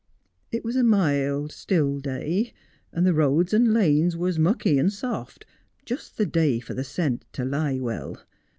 [0.51, 2.53] It was a mild, still day,
[2.91, 5.45] and the roads and lanes was mucky and soft,
[5.85, 8.17] just the day for the scent to lie well.